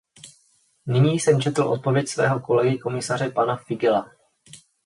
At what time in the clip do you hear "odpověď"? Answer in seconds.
1.61-2.07